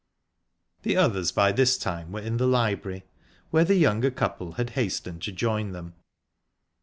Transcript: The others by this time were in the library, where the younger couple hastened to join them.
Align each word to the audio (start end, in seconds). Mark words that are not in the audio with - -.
The 0.81 0.97
others 0.97 1.31
by 1.31 1.51
this 1.51 1.77
time 1.77 2.11
were 2.11 2.21
in 2.21 2.37
the 2.37 2.47
library, 2.47 3.03
where 3.51 3.63
the 3.63 3.75
younger 3.75 4.09
couple 4.09 4.53
hastened 4.53 5.21
to 5.21 5.31
join 5.31 5.73
them. 5.73 5.93